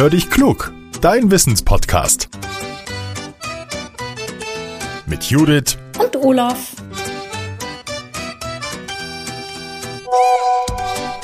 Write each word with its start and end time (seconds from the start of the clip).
Hör 0.00 0.08
dich 0.08 0.30
klug, 0.30 0.72
dein 1.02 1.30
Wissenspodcast. 1.30 2.30
Mit 5.04 5.24
Judith 5.24 5.76
und 5.98 6.16
Olaf. 6.16 6.72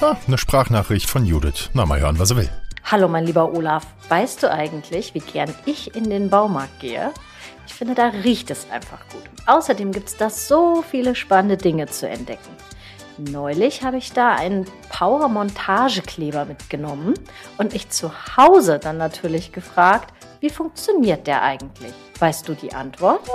Ah, 0.00 0.14
eine 0.24 0.38
Sprachnachricht 0.38 1.10
von 1.10 1.26
Judith. 1.26 1.70
Na, 1.74 1.84
mal 1.84 1.98
hören, 1.98 2.20
was 2.20 2.30
er 2.30 2.36
will. 2.36 2.50
Hallo, 2.84 3.08
mein 3.08 3.26
lieber 3.26 3.52
Olaf. 3.52 3.88
Weißt 4.08 4.44
du 4.44 4.52
eigentlich, 4.52 5.14
wie 5.14 5.18
gern 5.18 5.52
ich 5.66 5.96
in 5.96 6.08
den 6.08 6.30
Baumarkt 6.30 6.78
gehe? 6.78 7.10
Ich 7.66 7.74
finde, 7.74 7.96
da 7.96 8.10
riecht 8.22 8.52
es 8.52 8.70
einfach 8.70 9.00
gut. 9.08 9.24
Außerdem 9.46 9.90
gibt 9.90 10.10
es 10.10 10.16
da 10.16 10.30
so 10.30 10.84
viele 10.88 11.16
spannende 11.16 11.56
Dinge 11.56 11.86
zu 11.86 12.08
entdecken. 12.08 12.50
Neulich 13.18 13.82
habe 13.82 13.98
ich 13.98 14.12
da 14.12 14.34
einen 14.34 14.66
Power-Montagekleber 14.88 16.44
mitgenommen 16.46 17.14
und 17.58 17.72
mich 17.72 17.90
zu 17.90 18.10
Hause 18.36 18.78
dann 18.78 18.96
natürlich 18.96 19.52
gefragt, 19.52 20.14
wie 20.40 20.50
funktioniert 20.50 21.26
der 21.26 21.42
eigentlich? 21.42 21.94
Weißt 22.20 22.46
du 22.46 22.54
die 22.54 22.74
Antwort? 22.74 23.26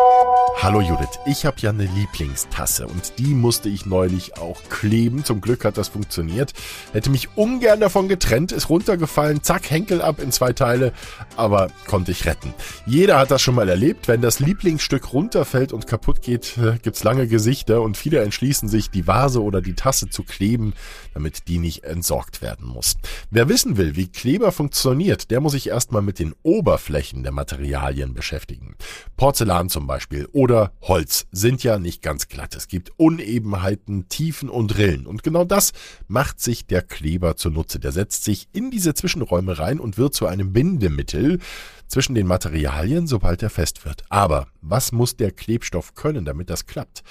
Hallo 0.61 0.79
Judith, 0.79 1.19
ich 1.25 1.43
habe 1.47 1.57
ja 1.59 1.71
eine 1.71 1.85
Lieblingstasse 1.85 2.85
und 2.85 3.17
die 3.17 3.33
musste 3.33 3.67
ich 3.67 3.87
neulich 3.87 4.37
auch 4.37 4.61
kleben. 4.69 5.25
Zum 5.25 5.41
Glück 5.41 5.65
hat 5.65 5.79
das 5.79 5.87
funktioniert. 5.87 6.53
Hätte 6.93 7.09
mich 7.09 7.35
ungern 7.35 7.79
davon 7.79 8.07
getrennt, 8.07 8.51
ist 8.51 8.69
runtergefallen, 8.69 9.41
zack, 9.41 9.71
Henkel 9.71 10.03
ab 10.03 10.21
in 10.21 10.31
zwei 10.31 10.53
Teile, 10.53 10.93
aber 11.35 11.69
konnte 11.87 12.11
ich 12.11 12.27
retten. 12.27 12.53
Jeder 12.85 13.17
hat 13.17 13.31
das 13.31 13.41
schon 13.41 13.55
mal 13.55 13.69
erlebt. 13.69 14.07
Wenn 14.07 14.21
das 14.21 14.39
Lieblingsstück 14.39 15.13
runterfällt 15.13 15.73
und 15.73 15.87
kaputt 15.87 16.21
geht, 16.21 16.55
äh, 16.59 16.77
gibt's 16.79 17.03
lange 17.03 17.27
Gesichter 17.27 17.81
und 17.81 17.97
viele 17.97 18.21
entschließen 18.21 18.69
sich, 18.69 18.91
die 18.91 19.07
Vase 19.07 19.41
oder 19.41 19.61
die 19.61 19.73
Tasse 19.73 20.09
zu 20.09 20.21
kleben, 20.21 20.73
damit 21.15 21.47
die 21.47 21.57
nicht 21.57 21.85
entsorgt 21.85 22.43
werden 22.43 22.67
muss. 22.67 22.97
Wer 23.31 23.49
wissen 23.49 23.77
will, 23.77 23.95
wie 23.95 24.09
Kleber 24.09 24.51
funktioniert, 24.51 25.31
der 25.31 25.41
muss 25.41 25.53
sich 25.53 25.69
erstmal 25.69 26.03
mit 26.03 26.19
den 26.19 26.35
Oberflächen 26.43 27.23
der 27.23 27.31
Materialien 27.31 28.13
beschäftigen. 28.13 28.74
Porzellan 29.17 29.69
zum 29.69 29.87
Beispiel 29.87 30.27
oder 30.31 30.71
Holz 30.81 31.27
sind 31.31 31.63
ja 31.63 31.79
nicht 31.79 32.01
ganz 32.01 32.27
glatt. 32.27 32.55
Es 32.55 32.67
gibt 32.67 32.91
Unebenheiten, 32.97 34.09
Tiefen 34.09 34.49
und 34.49 34.77
Rillen. 34.77 35.05
Und 35.05 35.23
genau 35.23 35.45
das 35.45 35.73
macht 36.07 36.39
sich 36.39 36.65
der 36.65 36.81
Kleber 36.81 37.35
zunutze. 37.35 37.79
Der 37.79 37.91
setzt 37.91 38.23
sich 38.23 38.47
in 38.53 38.71
diese 38.71 38.93
Zwischenräume 38.93 39.57
rein 39.59 39.79
und 39.79 39.97
wird 39.97 40.13
zu 40.13 40.25
einem 40.27 40.53
Bindemittel, 40.53 41.39
zwischen 41.87 42.15
den 42.15 42.27
Materialien, 42.27 43.07
sobald 43.07 43.43
er 43.43 43.49
fest 43.49 43.85
wird. 43.85 44.03
Aber 44.09 44.47
was 44.61 44.91
muss 44.91 45.15
der 45.15 45.31
Klebstoff 45.31 45.93
können, 45.93 46.25
damit 46.25 46.49
das 46.49 46.65
klappt? 46.65 47.03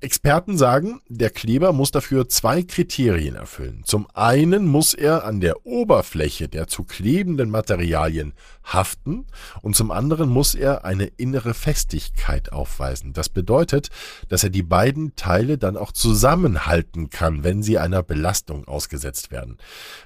Experten 0.00 0.58
sagen, 0.58 1.00
der 1.08 1.30
Kleber 1.30 1.72
muss 1.72 1.90
dafür 1.90 2.28
zwei 2.28 2.62
Kriterien 2.62 3.34
erfüllen. 3.34 3.82
Zum 3.84 4.06
einen 4.12 4.66
muss 4.66 4.92
er 4.92 5.24
an 5.24 5.40
der 5.40 5.64
Oberfläche 5.64 6.48
der 6.48 6.66
zu 6.66 6.84
klebenden 6.84 7.48
Materialien 7.48 8.34
haften 8.64 9.26
und 9.62 9.74
zum 9.74 9.90
anderen 9.90 10.28
muss 10.28 10.54
er 10.54 10.84
eine 10.84 11.06
innere 11.06 11.54
Festigkeit 11.54 12.52
aufweisen. 12.52 13.12
Das 13.12 13.28
bedeutet, 13.28 13.88
dass 14.28 14.44
er 14.44 14.50
die 14.50 14.62
beiden 14.62 15.16
Teile 15.16 15.56
dann 15.56 15.76
auch 15.76 15.92
zusammenhalten 15.92 17.08
kann, 17.08 17.42
wenn 17.44 17.62
sie 17.62 17.78
einer 17.78 18.02
Belastung 18.02 18.66
ausgesetzt 18.66 19.30
werden. 19.30 19.56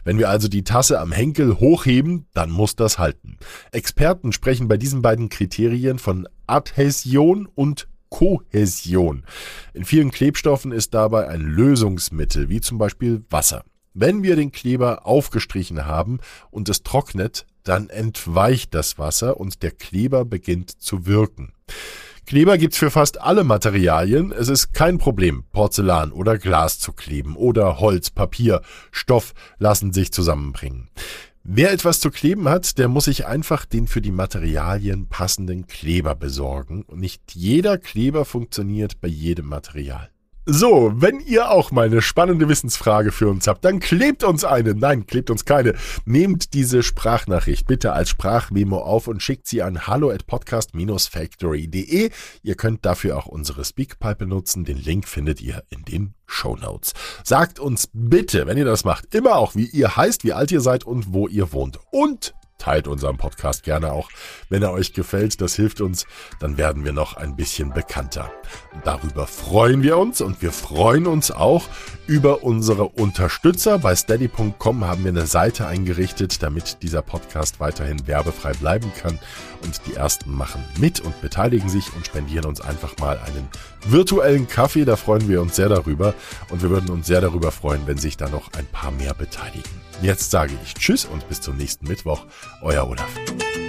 Wenn 0.05 0.19
wir 0.19 0.29
also 0.29 0.47
die 0.49 0.65
Tasse 0.65 1.01
am 1.01 1.11
Henkel 1.11 1.59
hochheben, 1.59 2.27
dann 2.33 2.51
muss 2.51 2.77
das 2.77 2.99
halten. 2.99 3.39
Experten 3.73 4.10
Experten 4.11 4.33
sprechen 4.33 4.67
bei 4.67 4.77
diesen 4.77 5.03
beiden 5.03 5.29
Kriterien 5.29 6.01
von 6.01 6.27
Adhäsion 6.49 7.47
und 7.47 7.87
Kohäsion. 8.09 9.23
In 9.73 9.85
vielen 9.85 10.11
Klebstoffen 10.11 10.73
ist 10.73 10.95
dabei 10.95 11.29
ein 11.29 11.43
Lösungsmittel, 11.43 12.49
wie 12.49 12.61
zum 12.61 12.77
Beispiel 12.77 13.23
Wasser. 13.31 13.63
Wenn 13.95 14.25
wir 14.25 14.35
den 14.35 14.51
Kleber 14.51 15.07
aufgestrichen 15.07 15.87
haben 15.87 16.19
und 16.51 16.69
es 16.69 16.83
trocknet, 16.83 17.47
dann 17.63 17.89
entweicht 17.89 18.75
das 18.75 18.99
Wasser 18.99 19.39
und 19.39 19.63
der 19.63 19.71
Kleber 19.71 20.25
beginnt 20.25 20.71
zu 20.83 21.07
wirken. 21.07 21.53
Kleber 22.27 22.59
gibt's 22.59 22.79
für 22.79 22.91
fast 22.91 23.21
alle 23.21 23.45
Materialien. 23.45 24.33
Es 24.33 24.49
ist 24.49 24.73
kein 24.73 24.99
Problem, 24.99 25.45
Porzellan 25.53 26.11
oder 26.11 26.37
Glas 26.37 26.81
zu 26.81 26.93
kleben 26.93 27.37
oder 27.37 27.79
Holz, 27.79 28.11
Papier, 28.11 28.63
Stoff 28.91 29.35
lassen 29.59 29.93
sich 29.93 30.13
zusammenbringen. 30.13 30.89
Wer 31.43 31.73
etwas 31.73 32.01
zu 32.01 32.11
kleben 32.11 32.49
hat, 32.49 32.77
der 32.77 32.89
muss 32.89 33.07
sich 33.07 33.27
einfach 33.27 33.65
den 33.65 33.87
für 33.87 34.03
die 34.03 34.13
Materialien 34.13 35.09
passenden 35.09 35.67
Kleber 35.67 36.15
besorgen. 36.15 36.83
Und 36.83 37.01
nicht 37.01 37.35
jeder 37.35 37.79
Kleber 37.79 38.25
funktioniert 38.25 39.01
bei 39.01 39.09
jedem 39.09 39.47
Material. 39.47 40.11
So, 40.47 40.93
wenn 40.95 41.21
ihr 41.21 41.51
auch 41.51 41.71
mal 41.71 41.87
eine 41.87 42.01
spannende 42.01 42.49
Wissensfrage 42.49 43.13
für 43.13 43.29
uns 43.29 43.47
habt, 43.47 43.65
dann 43.65 43.79
klebt 43.79 44.25
uns 44.25 44.45
eine. 44.45 44.75
Nein, 44.75 45.07
klebt 45.07 45.31
uns 45.31 45.45
keine. 45.45 45.75
Nehmt 46.07 46.55
diese 46.55 46.83
Sprachnachricht 46.83 47.67
bitte 47.67 47.93
als 47.93 48.09
Sprachmemo 48.09 48.79
auf 48.79 49.07
und 49.07 49.23
schickt 49.23 49.47
sie 49.47 49.63
an 49.63 49.87
hallo 49.87 50.11
at 50.11 50.27
podcast-factory.de. 50.27 52.11
Ihr 52.43 52.55
könnt 52.55 52.87
dafür 52.87 53.19
auch 53.19 53.27
unsere 53.27 53.65
Speakpipe 53.65 54.17
benutzen. 54.17 54.65
Den 54.65 54.79
Link 54.79 55.07
findet 55.07 55.43
ihr 55.43 55.63
in 55.69 55.85
den 55.85 56.15
Show 56.27 56.57
Notes. 56.57 56.95
Sagt 57.23 57.59
uns 57.59 57.91
bitte, 57.93 58.47
wenn 58.47 58.57
ihr 58.57 58.65
das 58.65 58.85
macht, 58.85 59.15
immer 59.15 59.37
auch, 59.37 59.55
wie 59.55 59.67
ihr 59.67 59.97
heißt, 59.97 60.25
wie 60.25 60.33
alt 60.33 60.51
ihr 60.53 60.63
seid 60.63 60.85
und 60.85 61.13
wo 61.13 61.29
ihr 61.29 61.53
wohnt. 61.53 61.79
Und 61.91 62.35
teilt 62.61 62.87
unseren 62.87 63.17
Podcast 63.17 63.65
gerne 63.65 63.93
auch, 63.93 64.09
wenn 64.49 64.63
er 64.63 64.73
euch 64.73 64.93
gefällt. 64.93 65.41
Das 65.41 65.57
hilft 65.57 65.81
uns, 65.81 66.07
dann 66.39 66.57
werden 66.57 66.85
wir 66.85 66.93
noch 66.93 67.17
ein 67.17 67.35
bisschen 67.35 67.73
bekannter. 67.73 68.31
Darüber 68.85 69.27
freuen 69.27 69.83
wir 69.83 69.99
uns 69.99 70.21
und 70.21 70.43
wir 70.43 70.53
freuen 70.53 71.07
uns 71.07 71.31
auch 71.31 71.65
über 72.07 72.43
unsere 72.43 72.85
Unterstützer. 72.85 73.79
Bei 73.79 73.95
steady.com 73.97 74.85
haben 74.85 75.05
wir 75.05 75.11
eine 75.11 75.27
Seite 75.27 75.67
eingerichtet, 75.67 76.43
damit 76.43 76.83
dieser 76.83 77.03
Podcast 77.03 77.61
weiterhin 77.61 78.07
werbefrei 78.07 78.53
bleiben 78.53 78.93
kann. 79.01 79.19
Und 79.63 79.81
die 79.87 79.95
ersten 79.95 80.35
machen 80.35 80.65
mit 80.79 81.01
und 81.01 81.21
beteiligen 81.21 81.69
sich 81.69 81.95
und 81.95 82.07
spendieren 82.07 82.47
uns 82.47 82.61
einfach 82.61 82.97
mal 82.99 83.19
einen 83.19 83.49
virtuellen 83.87 84.49
Kaffee. 84.49 84.85
Da 84.85 84.97
freuen 84.97 85.29
wir 85.29 85.43
uns 85.43 85.57
sehr 85.57 85.69
darüber. 85.69 86.15
Und 86.51 86.63
wir 86.63 86.71
würden 86.71 86.91
uns 86.91 87.07
sehr 87.07 87.21
darüber 87.21 87.53
freuen, 87.53 87.87
wenn 87.87 87.99
sich 87.99 88.17
da 88.17 88.29
noch 88.29 88.53
ein 88.55 88.67
paar 88.67 88.91
mehr 88.91 89.15
beteiligen. 89.15 89.71
Jetzt 90.03 90.31
sage 90.31 90.55
ich 90.65 90.75
Tschüss 90.75 91.05
und 91.05 91.29
bis 91.29 91.41
zum 91.43 91.57
nächsten 91.57 91.87
Mittwoch. 91.87 92.25
Euer 92.63 92.87
Olaf. 92.87 93.60